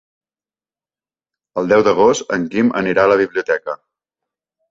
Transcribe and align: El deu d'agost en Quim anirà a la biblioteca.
El 1.61 1.69
deu 1.73 1.83
d'agost 1.87 2.33
en 2.37 2.47
Quim 2.55 2.73
anirà 2.81 3.05
a 3.05 3.13
la 3.13 3.21
biblioteca. 3.23 3.77